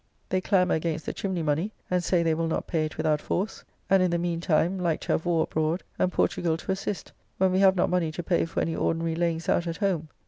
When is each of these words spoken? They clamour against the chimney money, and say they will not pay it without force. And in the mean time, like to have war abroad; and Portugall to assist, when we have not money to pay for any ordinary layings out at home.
They 0.29 0.41
clamour 0.41 0.73
against 0.75 1.05
the 1.05 1.13
chimney 1.13 1.43
money, 1.43 1.73
and 1.91 2.03
say 2.03 2.23
they 2.23 2.33
will 2.33 2.47
not 2.47 2.65
pay 2.65 2.85
it 2.85 2.97
without 2.97 3.21
force. 3.21 3.63
And 3.87 4.01
in 4.01 4.09
the 4.09 4.17
mean 4.17 4.41
time, 4.41 4.79
like 4.79 4.99
to 5.01 5.11
have 5.11 5.27
war 5.27 5.43
abroad; 5.43 5.83
and 5.99 6.11
Portugall 6.11 6.57
to 6.57 6.71
assist, 6.71 7.11
when 7.37 7.51
we 7.51 7.59
have 7.59 7.75
not 7.75 7.91
money 7.91 8.11
to 8.13 8.23
pay 8.23 8.45
for 8.45 8.61
any 8.61 8.75
ordinary 8.75 9.13
layings 9.15 9.47
out 9.47 9.67
at 9.67 9.77
home. 9.77 10.09